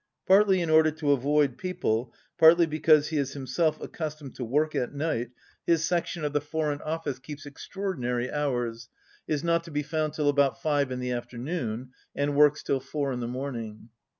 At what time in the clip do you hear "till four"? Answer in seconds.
12.63-13.11